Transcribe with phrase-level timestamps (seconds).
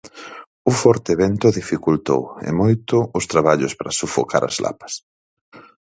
[0.69, 4.93] O forte vento dificultou, e moito, os traballos para sufocar as lapas.